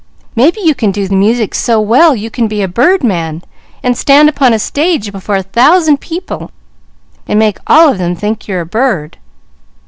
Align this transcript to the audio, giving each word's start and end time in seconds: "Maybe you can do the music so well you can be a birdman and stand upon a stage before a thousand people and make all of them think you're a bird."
"Maybe 0.35 0.59
you 0.61 0.73
can 0.73 0.89
do 0.89 1.07
the 1.07 1.15
music 1.15 1.53
so 1.53 1.79
well 1.79 2.15
you 2.15 2.31
can 2.31 2.47
be 2.47 2.63
a 2.63 2.67
birdman 2.67 3.43
and 3.83 3.95
stand 3.95 4.29
upon 4.29 4.51
a 4.51 4.57
stage 4.57 5.11
before 5.11 5.35
a 5.35 5.43
thousand 5.43 5.99
people 6.01 6.49
and 7.27 7.37
make 7.37 7.59
all 7.67 7.91
of 7.91 7.99
them 7.99 8.15
think 8.15 8.47
you're 8.47 8.61
a 8.61 8.65
bird." 8.65 9.17